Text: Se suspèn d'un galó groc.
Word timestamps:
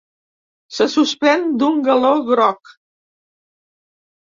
Se 0.77 0.87
suspèn 0.93 1.47
d'un 1.61 1.79
galó 1.91 2.11
groc. 2.33 2.77